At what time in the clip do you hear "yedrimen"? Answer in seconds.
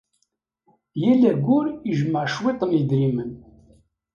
2.77-3.31